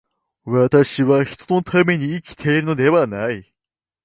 [0.45, 3.53] 私は人のために生きているのではない。